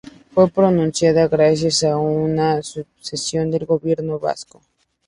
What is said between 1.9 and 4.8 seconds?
una subvención del gobierno vasco.